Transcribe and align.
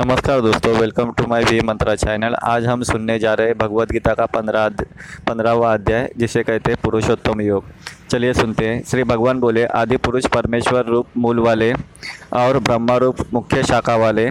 नमस्कार 0.00 0.40
दोस्तों 0.40 0.72
welcome 0.76 1.10
to 1.12 1.26
my 1.26 1.44
V 1.44 1.60
Mantra 1.60 1.94
channel 1.94 2.34
आज 2.34 2.66
हम 2.66 2.82
सुनने 2.82 3.18
जा 3.18 3.34
रहे 3.34 3.46
हैं 3.46 3.56
भगवत 3.58 3.90
गीता 3.92 4.12
का 4.14 4.26
पंद्रह 4.26 4.68
पंद्रहवा 5.28 5.72
अध्याय, 5.74 6.08
जिसे 6.18 6.42
कहते 6.42 6.72
हैं 6.72 6.80
पुरुषोत्तम 6.84 7.40
योग। 7.40 7.64
चलिए 8.10 8.32
सुनते 8.32 8.66
हैं। 8.66 8.82
श्री 8.84 9.04
भगवान 9.04 9.40
बोले, 9.40 9.64
आदि 9.64 9.96
पुरुष 9.96 10.26
परमेश्वर 10.26 10.84
रूप 10.84 11.06
मूल 11.16 11.38
वाले 11.38 11.72
और 12.32 12.58
ब्रह्मा 12.58 12.96
रूप 12.96 13.16
मुख्य 13.34 13.62
शाखा 13.62 13.96
वाले, 13.96 14.30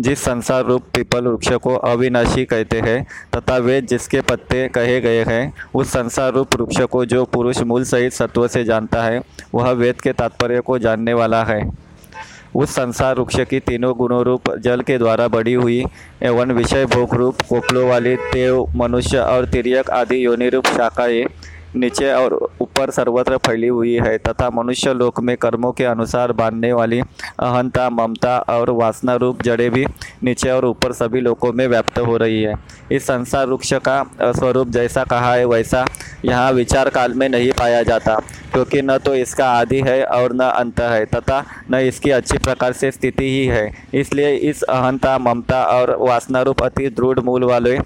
जिस 0.00 0.18
संसार 0.18 0.64
रूप 0.64 0.82
पीपल 0.94 1.26
वृक्ष 1.26 1.52
को 1.52 1.74
अविनाशी 1.74 2.44
कहते 2.44 2.80
हैं, 2.80 3.06
तथा 3.36 3.56
वेद 3.56 3.86
जिसके 3.86 4.20
पत्ते 4.20 4.68
कहे 4.68 5.00
गए 5.00 5.24
हैं, 5.24 5.52
उस 5.74 5.88
संसार 5.88 6.32
रूप 6.32 6.60
वृक्ष 6.60 6.80
को 6.80 7.04
जो 7.04 7.24
पुरुष 7.24 7.62
मूल 7.62 7.84
सहित 7.84 8.12
सत्व 8.12 8.48
से 8.48 8.64
जानता 8.64 9.02
है, 9.02 9.22
वह 9.54 9.70
वेद 9.70 10.00
के 10.00 10.12
तात्पर्य 10.12 10.60
को 10.60 10.78
जानने 10.78 11.14
वाला 11.14 11.44
है। 11.44 11.85
उस 12.56 12.70
संसार 12.70 13.18
वृक्ष 13.18 13.40
की 13.50 13.58
तीनों 13.60 13.92
गुणों 13.96 14.22
रूप 14.24 14.50
जल 14.58 14.80
के 14.80 14.96
द्वारा 14.98 15.26
बढ़ी 15.28 15.52
हुई 15.52 15.84
एवं 16.22 16.52
विषय 16.52 16.84
भोग 16.86 17.14
रूप 17.14 17.42
कोपलों 17.48 17.88
वाली 17.88 18.14
देव, 18.16 18.64
मनुष्य 18.76 19.18
और 19.18 19.46
तिरक 19.46 19.90
आदि 19.90 20.24
योनि 20.24 20.48
रूप 20.48 20.66
शाखाएँ 20.66 21.24
नीचे 21.76 22.12
और 22.12 22.34
ऊपर 22.60 22.90
सर्वत्र 22.90 23.36
फैली 23.36 23.66
हुई 23.68 23.92
है 23.94 24.16
तथा 24.18 24.48
मनुष्य 24.50 24.92
लोक 24.94 25.20
में 25.20 25.36
कर्मों 25.36 25.72
के 25.72 25.84
अनुसार 25.84 26.32
बांधने 26.32 26.72
वाली 26.72 27.00
अहंता, 27.00 27.88
ममता 27.90 28.38
और 28.38 28.70
वासना 28.70 29.14
रूप 29.14 29.42
जड़ें 29.42 29.70
भी 29.70 29.84
नीचे 30.24 30.50
और 30.50 30.64
ऊपर 30.66 30.92
सभी 30.92 31.20
लोकों 31.20 31.52
में 31.52 31.66
व्याप्त 31.68 31.98
हो 31.98 32.16
रही 32.16 32.42
है। 32.42 32.54
इस 32.92 33.06
संसार 33.06 33.46
वृक्ष 33.46 33.72
का 33.88 34.02
स्वरूप 34.32 34.68
जैसा 34.68 35.04
कहा 35.04 35.34
है, 35.34 35.44
वैसा 35.44 35.84
यहाँ 36.24 36.52
विचार 36.52 36.88
काल 36.90 37.14
में 37.14 37.28
नहीं 37.28 37.50
पाया 37.52 37.82
जाता, 37.82 38.14
क्योंकि 38.52 38.82
न 38.82 38.96
तो 38.98 39.14
इसका 39.16 39.48
आदि 39.50 39.80
है 39.80 40.02
और 40.06 40.32
न 40.34 40.50
अंत 40.50 40.80
है, 40.80 41.04
तथा 41.06 41.44
न 41.70 41.80
इसकी 41.82 42.10
अच्छी 42.12 42.38
प्रकार 42.38 42.72
से 42.72 42.90
स्थिति 42.90 43.24
ही 43.26 43.46
है। 43.46 43.70
इसलिए 43.94 44.34
इस 44.50 44.62
अहंता, 44.64 45.16
ममता 45.18 45.62
और 45.66 45.96
वासना 46.00 46.42
रूप 46.42 46.62
अति 46.62 46.88
दृढ़ 46.90 47.20
मूल 47.20 47.44
वाले 47.44 47.78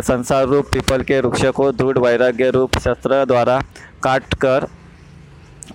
संसार 0.00 0.46
रूप 0.46 0.66
पीपल 0.72 1.02
के 1.02 1.20
वृक्ष 1.20 1.44
को 1.46 1.70
दृढ़ 1.72 1.98
वैराग्य 1.98 2.50
रूप 2.50 2.78
शस्त्र 2.78 3.24
द्वारा 3.24 3.60
काट 4.02 4.34
कर 4.34 4.66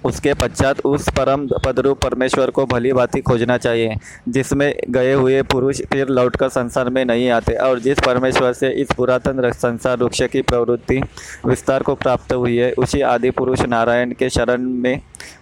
उसके 0.05 0.33
पश्चात 0.33 0.79
उस 0.85 1.09
परम 1.09 1.47
पदरूप 1.65 2.01
परमेश्वर 2.01 2.49
को 2.49 2.65
भली 2.65 2.91
भांति 2.93 3.21
खोजना 3.21 3.57
चाहिए, 3.57 3.95
जिसमें 4.29 4.73
गए 4.89 5.13
हुए 5.13 5.41
पुरुष 5.43 5.81
फिर 5.91 6.09
लौटकर 6.09 6.49
संसार 6.49 6.89
में 6.89 7.03
नहीं 7.05 7.29
आते 7.29 7.55
और 7.59 7.79
जिस 7.79 7.99
परमेश्वर 7.99 8.53
से 8.53 8.69
इस 8.71 8.91
पुरातन 8.97 9.51
संसार 9.53 9.97
वृक्ष 9.97 10.21
की 10.23 10.41
प्रवृत्ति 10.43 11.01
विस्तार 11.45 11.83
को 11.83 11.95
प्राप्त 11.95 12.33
हुई 12.33 12.57
है, 12.57 12.71
उसी 12.73 13.01
आदि 13.03 13.31
पुरुष 13.31 13.61
नारायण 13.61 14.13
के 14.13 14.29
शरण 14.29 14.61
में 14.61 14.99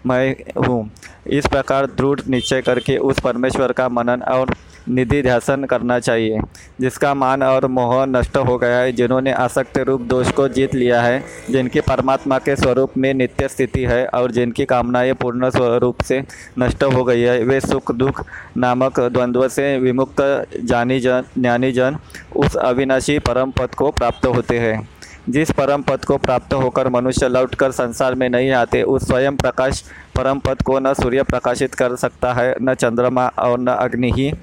मैं 0.07 0.35
हूँ। 0.57 0.89
इस 1.27 1.47
प्रकार 1.47 1.85
दृढ़ 1.87 2.19
निश्चय 2.29 2.61
करके 2.61 2.97
उस 2.99 3.19
परमेश्वर 3.19 3.71
का 3.71 3.87
मनन 3.89 4.21
और 4.23 4.55
निधि 4.89 5.21
ध्यासन 5.21 5.63
करना 5.63 5.99
चाहिए, 5.99 6.39
जिसका 6.81 7.13
मान 7.13 7.43
और 7.43 7.67
मोह 7.67 8.05
नष्ट 8.05 8.37
हो 8.37 8.57
गया 8.57 8.77
है, 8.77 8.91
जिन्होंने 8.91 9.31
आसक्त 9.33 9.77
रूप 9.79 10.01
दोष 10.03 10.31
को 10.31 10.47
जीत 10.47 10.75
लिया 10.75 11.01
है, 11.01 11.23
जिनकी 11.49 11.81
परमात्मा 11.81 12.37
के 12.39 12.55
स्वरूप 12.55 12.97
में 12.97 13.13
नित्य 13.13 13.47
स्थिति 13.47 13.83
है 13.83 14.05
और 14.07 14.31
जिनकी 14.53 14.65
कामनाएँ 14.65 15.13
पूर्ण 15.13 15.49
स्वरूप 15.49 16.01
से 16.01 16.23
नष्ट 16.59 16.83
हो 16.83 17.03
गई 17.03 17.21
है। 17.21 17.43
वे 17.43 17.59
सुख, 17.59 17.91
दुख 17.91 18.25
नामक 18.57 18.99
द्वंद्व 18.99 19.47
से 19.47 19.77
विमुक्त 19.79 20.45
जानी 20.63 20.99
जन, 20.99 21.23
ज्ञानी 21.37 21.71
जन 21.71 21.97
उस 22.35 22.55
अविनाशी 22.55 23.19
परम 23.19 23.51
पद 23.51 23.75
को 23.75 23.91
प्राप्त 23.91 24.25
होते 24.25 24.59
हैं। 24.59 24.87
जिस 25.29 25.51
परम 25.51 25.81
पद 25.81 26.05
को 26.05 26.17
प्राप्त 26.17 26.53
होकर 26.53 26.89
मनुष्य 26.89 27.27
लौटकर 27.27 27.71
संसार 27.71 28.15
में 28.15 28.29
नहीं 28.29 28.51
आते, 28.51 28.83
उस 28.83 29.07
स्वयं 29.07 29.35
प्रकाश 29.35 29.83
परम 30.15 30.39
पद 30.39 30.61
को 30.61 30.79
न 30.79 30.93
सूर्य 30.93 31.23
प्रकाशित 31.23 31.75
कर 31.75 31.95
सकता 31.95 32.33
है, 32.33 32.55
न 32.61 32.73
चंद्रमा 32.73 33.27
और 33.27 33.59
न 33.59 33.67
अग्नि 33.67 34.11
ही। 34.11 34.33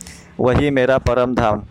वही 0.40 0.70
मेरा 0.70 0.98
परम 0.98 1.34
धाम। 1.34 1.62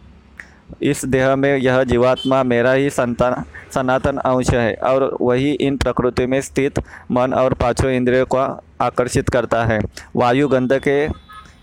इस 0.82 1.04
देह 1.06 1.36
में 1.36 1.58
यह 1.58 1.84
जीवात्मा 1.84 2.42
मेरा 2.44 2.72
ही 2.72 2.90
संतान, 2.90 3.44
सनातन 3.74 4.18
अंश 4.18 4.50
है 4.50 4.74
और 4.84 5.18
वही 5.22 5.52
इन 5.52 5.78
प्रकृति 5.78 6.26
में 6.26 6.40
स्थित 6.42 6.80
मन 7.12 7.34
और 7.34 7.54
पाँचों 7.54 7.92
इंद्रियों 7.92 8.26
को 8.26 8.38
आकर्षित 8.82 9.30
करता 9.30 9.64
है। 9.66 9.80
वायु 10.16 10.48
गंध 10.48 10.74
के 10.88 11.08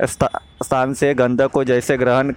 स्थान 0.04 0.92
से 0.94 1.12
गंध 1.14 1.42
को 1.42 1.64
जैसे 1.64 1.96
ग्रहण 1.96 2.32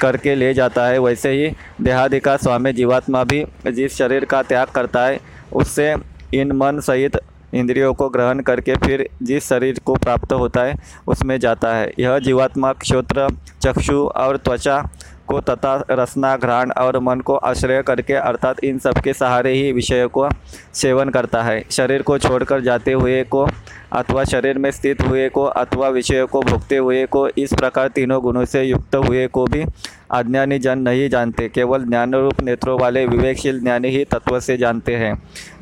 करके 0.00 0.34
ले 0.34 0.52
जाता 0.54 0.86
है, 0.86 0.98
वैसे 0.98 1.30
ही 1.30 1.50
देहादि 1.80 2.20
का 2.20 2.36
स्वामी 2.36 2.72
जीवात्मा 2.72 3.24
भी 3.24 3.44
जिस 3.68 3.96
शरीर 3.96 4.24
का 4.24 4.42
त्याग 4.42 4.66
करता 4.66 5.04
है, 5.06 5.20
उससे 5.52 5.94
इन 6.34 6.52
मन 6.52 6.80
सहित 6.80 7.18
इंद्रियों 7.54 7.92
को 7.94 8.08
ग्रहण 8.08 8.40
करके 8.40 8.74
फिर 8.76 9.08
जिस 9.22 9.48
शरीर 9.48 9.80
को 9.84 9.94
प्राप्त 9.94 10.32
होता 10.32 10.62
है, 10.62 10.74
उसमें 11.06 11.38
जाता 11.40 11.74
है। 11.74 11.92
यह 11.98 12.18
जीवात्मा 12.18 12.72
क्षोत्र 12.72 13.28
चक्षु 13.62 14.04
और 14.06 14.36
त्वचा 14.36 14.78
को 15.28 15.40
तथा 15.40 15.84
रसना 15.90 16.36
घ्राण 16.36 16.70
और 16.70 16.98
मन 16.98 17.20
को 17.20 17.36
आश्रय 17.36 17.82
करके 17.82 18.14
अर्थात 18.14 18.64
इन 18.64 18.78
सब 18.78 18.98
के 18.98 19.12
सहारे 19.12 19.52
ही 19.52 19.72
विषय 19.72 20.06
को 20.06 20.28
सेवन 20.74 21.08
करता 21.08 21.42
है। 21.42 21.62
शरीर 21.70 22.02
को 22.02 22.18
छोड़कर 22.18 22.60
जाते 22.60 22.92
हुए 22.92 23.22
को 23.24 23.46
अथवा 23.92 24.24
शरीर 24.24 24.58
में 24.58 24.70
स्थित 24.70 25.00
हुए 25.00 25.28
को 25.28 25.44
अथवा 25.44 25.88
विषयों 25.88 26.26
को 26.26 26.40
भुगते 26.42 26.76
हुए 26.76 27.04
को, 27.06 27.28
इस 27.28 27.52
प्रकार 27.52 27.88
तीनों 27.88 28.20
गुणों 28.22 28.44
से 28.44 28.62
युक्त 28.62 28.94
हुए 28.96 29.26
को 29.26 29.44
भी 29.46 29.64
अज्ञानी 30.10 30.58
जन 30.58 30.78
नहीं 30.78 31.08
जानते, 31.08 31.48
केवल 31.48 31.84
ज्ञान 31.84 32.14
रूप 32.14 32.40
नेत्रों 32.40 32.78
वाले 32.80 33.04
विवेकशील 33.06 33.60
ज्ञानी 33.60 33.88
ही 33.88 34.04
तत्व 34.04 34.38
से 34.40 34.56
जानते 34.56 34.96
हैं। 34.96 35.12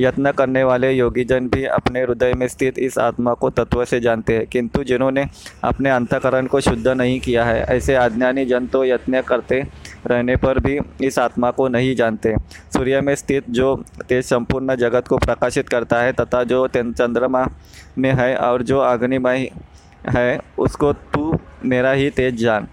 यत्न 0.00 0.32
करने 0.32 0.62
वाले 0.64 0.90
योगी 0.92 1.24
जन 1.24 1.48
भी 1.48 1.64
अपने 1.66 2.02
हृदय 2.02 2.32
में 2.32 2.46
स्थित 2.48 2.78
इस 2.78 2.98
आत्मा 2.98 3.34
को 3.34 3.50
तत्व 3.50 3.84
से 3.84 4.00
जानते 4.00 4.36
हैं, 4.36 4.46
किंतु 4.46 4.84
जिन्होंने 4.84 5.26
अपने 5.64 5.90
अंतकरण 5.90 6.46
को 6.46 6.60
शुद्ध 6.60 6.86
नहीं 6.88 7.20
किया 7.20 7.44
है, 7.44 7.62
ऐसे 7.66 7.94
अज्ञानी 7.96 8.44
जन 8.44 8.66
तो 8.66 8.84
यत्न 8.84 9.20
करते 9.20 9.62
रहने 10.06 10.36
पर 10.36 10.58
भी 10.58 10.78
इस 11.02 11.19
आत्मा 11.19 11.50
को 11.50 11.69
नहीं 11.69 11.94
जानते। 11.96 12.34
सूर्य 12.72 13.00
में 13.00 13.14
स्थित 13.14 13.50
जो 13.50 13.74
तेज 14.08 14.24
संपूर्ण 14.24 14.76
जगत 14.76 15.08
को 15.08 15.19
प्रकाशित 15.19 15.69
करता 15.69 16.00
है, 16.02 16.12
तथा 16.12 16.42
जो 16.44 16.66
चंद्रमा 16.69 17.46
में 17.98 18.12
है 18.12 18.34
और 18.36 18.62
जो 18.62 18.78
अग्निमय 18.78 19.50
है, 20.08 20.40
उसको 20.58 20.92
तू 20.92 21.38
मेरा 21.64 21.92
ही 21.92 22.10
तेज 22.10 22.40
जान। 22.42 22.68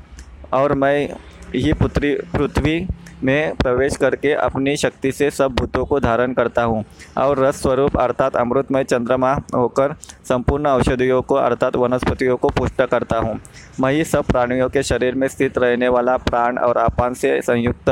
और 0.53 0.73
मैं 0.73 1.09
ही 1.55 1.73
पुत्री, 1.73 2.15
पृथ्वी 2.15 2.87
में 3.23 3.55
प्रवेश 3.55 3.95
करके 3.97 4.33
अपनी 4.33 4.75
शक्ति 4.77 5.11
से 5.11 5.29
सब 5.31 5.55
भूतों 5.55 5.85
को 5.85 5.99
धारण 5.99 6.33
करता 6.33 6.63
हूँ। 6.63 6.83
और 7.17 7.39
रस 7.39 7.61
स्वरूप 7.61 7.97
अर्थात 7.97 8.35
अमृतमय 8.35 8.83
चंद्रमा 8.83 9.33
होकर 9.55 9.95
संपूर्ण 10.25 10.67
औषधियों 10.67 11.21
को 11.21 11.35
अर्थात 11.35 11.75
वनस्पतियों 11.75 12.37
को 12.37 12.49
पुष्ट 12.49 12.81
करता 12.81 13.17
हूँ। 13.17 13.39
मैं 13.79 13.91
ही 13.93 14.03
सब 14.03 14.25
प्राणियों 14.25 14.69
के 14.69 14.83
शरीर 14.83 15.15
में 15.15 15.27
स्थित 15.27 15.57
रहने 15.57 15.87
वाला 15.87 16.17
प्राण 16.17 16.57
और 16.57 16.77
अपान 16.77 17.13
से 17.13 17.41
संयुक्त 17.41 17.89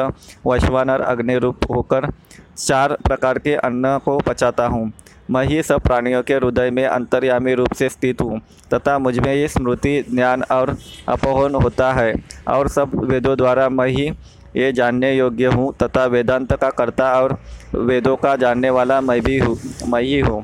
वैश्वानर 0.48 1.02
अग्नि 1.02 1.38
रूप 1.38 1.72
होकर 1.72 2.10
चार 2.58 2.96
प्रकार 3.06 3.40
के 3.40 3.56
अन्न 3.56 3.98
को 4.06 4.18
पचाता 4.20 4.66
हूँ। 4.66 4.92
मैं 5.32 5.44
ही 5.46 5.62
सब 5.64 5.82
प्राणियों 5.82 6.22
के 6.24 6.34
हृदय 6.34 6.70
में 6.72 6.86
अंतर्यामी 6.86 7.54
रूप 7.54 7.74
से 7.74 7.90
स्थित 7.90 8.22
हूँ, 8.22 8.40
तथा 8.74 8.98
मुझमें 9.00 9.34
ये 9.34 9.48
स्मृति, 9.48 10.02
ज्ञान 10.10 10.44
और 10.44 10.76
अपहन 11.10 11.56
होता 11.56 11.92
है। 11.94 12.14
और 12.48 12.68
सब 12.70 12.92
वेदों 13.04 13.36
द्वारा 13.38 13.68
मैं 13.70 13.88
ही 13.88 14.06
ये 14.56 14.72
जानने 14.74 15.12
योग्य 15.14 15.46
हूँ, 15.48 15.74
तथा 15.74 16.06
वेदांत 16.06 16.54
का 16.54 16.70
कर्ता 16.72 17.12
और 17.14 17.38
वेदों 17.76 18.16
का 18.16 18.36
जानने 18.36 18.70
वाला 18.70 19.00
मैं 19.02 19.22
भी 19.22 19.38
हूँ, 19.40 19.58
मैं 19.88 20.02
ही 20.02 20.20
हूँ। 20.20 20.44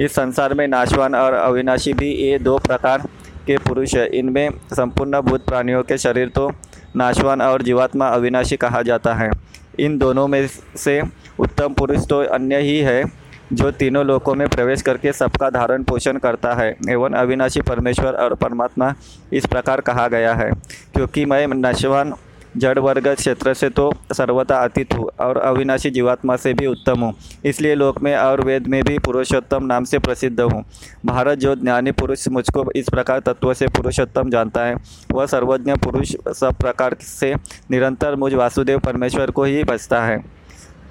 इस 0.00 0.12
संसार 0.12 0.54
में 0.54 0.66
नाशवान 0.68 1.14
और 1.14 1.32
अविनाशी 1.34 1.92
भी 1.92 2.10
ये 2.12 2.38
दो 2.38 2.58
प्रकार 2.58 3.06
के 3.46 3.56
पुरुष 3.58 3.94
है। 3.94 4.06
इनमें 4.08 4.50
संपूर्ण 4.72 5.20
भूत 5.20 5.46
प्राणियों 5.46 5.82
के 5.82 5.98
शरीर 5.98 6.28
तो 6.28 6.50
नाशवान 6.96 7.42
और 7.42 7.62
जीवात्मा 7.62 8.08
अविनाशी 8.08 8.56
कहा 8.56 8.82
जाता 8.82 9.14
है। 9.14 9.30
इन 9.78 9.98
दोनों 9.98 10.26
में 10.28 10.46
से 10.76 11.00
उत्तम 11.38 11.74
पुरुष 11.74 12.06
तो 12.08 12.22
अन्य 12.24 12.58
ही 12.60 12.78
है, 12.78 13.04
जो 13.52 13.70
तीनों 13.70 14.04
लोकों 14.06 14.34
में 14.34 14.48
प्रवेश 14.48 14.82
करके 14.82 15.12
सबका 15.12 15.50
धारण 15.50 15.82
पोषण 15.82 16.18
करता 16.18 16.54
है। 16.54 16.70
एवं 16.90 17.14
अविनाशी 17.14 17.60
परमेश्वर 17.60 18.14
और 18.14 18.34
परमात्मा 18.34 18.92
इस 19.32 19.46
प्रकार 19.46 19.80
कहा 19.80 20.06
गया 20.08 20.34
है, 20.34 20.50
क्योंकि 20.94 21.24
मैं 21.24 21.46
नशवान 21.48 22.14
जड़ 22.56 22.78
वर्ग 22.78 23.08
क्षेत्र 23.08 23.54
से 23.54 23.68
तो 23.70 23.90
सर्वथा 24.12 24.58
अतीत 24.64 24.94
हूँ 24.94 25.08
और 25.20 25.38
अविनाशी 25.38 25.90
जीवात्मा 25.90 26.36
से 26.36 26.52
भी 26.54 26.66
उत्तम 26.66 27.00
हूँ। 27.00 27.12
इसलिए 27.44 27.74
लोक 27.74 28.00
में 28.02 28.14
और 28.16 28.40
वेद 28.40 28.66
में 28.66 28.82
भी 28.84 28.98
पुरुषोत्तम 28.98 29.64
नाम 29.64 29.84
से 29.84 29.98
प्रसिद्ध 29.98 30.40
हूँ। 30.40 30.64
भारत 31.06 31.38
जो 31.38 31.54
ज्ञानी 31.54 31.92
पुरुष 31.92 32.28
मुझको 32.28 32.64
इस 32.76 32.88
प्रकार 32.88 33.20
तत्व 33.20 33.52
से 33.54 33.66
पुरुषोत्तम 33.68 34.30
जानता 34.30 34.64
है, 34.64 34.76
वह 35.12 35.26
सर्वज्ञ 35.26 35.74
पुरुष 35.74 36.14
सब 36.36 36.58
प्रकार 36.58 36.96
से 37.00 37.34
निरंतर 37.70 38.16
मुझ 38.16 38.32
वासुदेव 38.34 38.78
परमेश्वर 38.78 39.30
को 39.30 39.44
ही 39.44 39.64
बचता 39.64 40.04
है। 40.04 40.24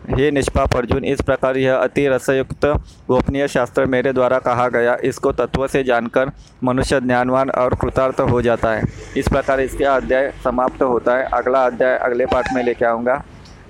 हे 0.10 0.30
निष्पाप 0.32 0.76
अर्जुन, 0.76 1.04
इस 1.06 1.22
प्रकार 1.22 1.58
यह 1.58 1.76
अति 1.76 2.08
रसयुक्त 2.08 2.66
गोपनीय 3.08 3.48
शास्त्र 3.48 3.86
मेरे 3.86 4.14
द्वारा 4.14 4.40
कहा 4.40 4.68
गया। 4.70 4.96
इसको 5.04 5.32
तत्व 5.32 5.68
से 5.68 5.84
जानकर 5.84 6.32
मनुष्य 6.64 7.00
ज्ञानवान 7.02 7.50
और 7.52 7.76
कृतार्थ 7.76 8.20
हो 8.22 8.42
जाता 8.42 8.74
है। 8.74 8.84
इस 9.18 9.28
प्रकार 9.28 9.60
इसका 9.62 9.96
अध्याय 9.96 10.32
समाप्त 10.44 10.84
होता 10.84 11.18
है। 11.18 11.30
अगला 11.34 11.66
अध्याय 11.66 11.98
अगले 12.00 12.26
पार्ट 12.26 12.54
में 12.54 12.64
लेके 12.64 12.86
आऊँगा। 12.86 13.24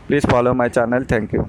Please 0.07 0.27
follow 0.27 0.53
my 0.53 0.69
channel 0.69 1.05
thank 1.11 1.33
you 1.33 1.45